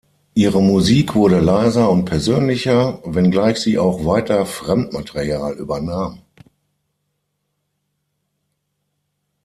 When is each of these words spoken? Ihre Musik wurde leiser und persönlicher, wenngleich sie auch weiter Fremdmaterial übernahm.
Ihre 0.33 0.63
Musik 0.63 1.13
wurde 1.13 1.39
leiser 1.39 1.91
und 1.91 2.05
persönlicher, 2.05 2.99
wenngleich 3.05 3.59
sie 3.59 3.77
auch 3.77 4.03
weiter 4.03 4.47
Fremdmaterial 4.47 5.53
übernahm. 5.53 6.23